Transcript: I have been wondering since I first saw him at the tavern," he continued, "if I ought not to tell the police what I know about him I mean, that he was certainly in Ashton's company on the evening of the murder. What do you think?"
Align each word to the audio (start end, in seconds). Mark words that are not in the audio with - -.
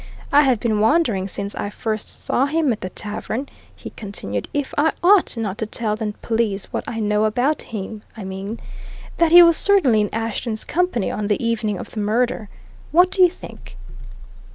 I 0.31 0.41
have 0.41 0.59
been 0.59 0.79
wondering 0.79 1.27
since 1.27 1.53
I 1.53 1.69
first 1.69 2.23
saw 2.23 2.47
him 2.47 2.73
at 2.73 2.81
the 2.81 2.89
tavern," 2.89 3.47
he 3.75 3.91
continued, 3.91 4.47
"if 4.51 4.73
I 4.75 4.93
ought 5.03 5.37
not 5.37 5.59
to 5.59 5.67
tell 5.67 5.95
the 5.95 6.15
police 6.23 6.65
what 6.73 6.83
I 6.87 6.99
know 6.99 7.25
about 7.25 7.61
him 7.61 8.01
I 8.17 8.23
mean, 8.23 8.59
that 9.17 9.31
he 9.31 9.43
was 9.43 9.57
certainly 9.57 10.01
in 10.01 10.09
Ashton's 10.11 10.63
company 10.63 11.11
on 11.11 11.27
the 11.27 11.45
evening 11.45 11.77
of 11.77 11.91
the 11.91 11.99
murder. 11.99 12.49
What 12.91 13.11
do 13.11 13.21
you 13.21 13.29
think?" 13.29 13.77